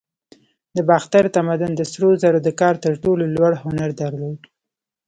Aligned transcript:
د 0.75 0.77
باختر 0.89 1.23
تمدن 1.37 1.71
د 1.75 1.81
سرو 1.91 2.09
زرو 2.21 2.39
د 2.43 2.49
کار 2.61 2.75
تر 2.83 2.93
ټولو 3.03 3.23
لوړ 3.35 3.51
هنر 3.63 3.89
درلود 4.01 4.39